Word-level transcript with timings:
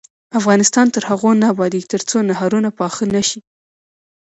افغانستان 0.39 0.85
تر 0.95 1.03
هغو 1.09 1.29
نه 1.41 1.45
ابادیږي، 1.53 1.87
ترڅو 1.93 2.17
نهرونه 2.29 2.69
پاخه 2.79 3.03
نشي. 3.15 3.39